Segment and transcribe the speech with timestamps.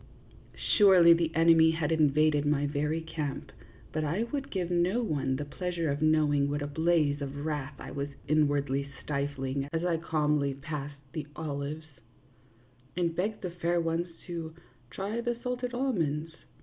[0.77, 3.51] Surely the enemy had invaded my very camp,
[3.91, 7.75] but I would give no one the pleasure of knowing what a blaze of wrath
[7.77, 11.85] I was inwardly stifling as I calmly passed the olives,
[12.97, 14.55] and begged the fair ones to
[14.89, 16.31] try the salted almonds.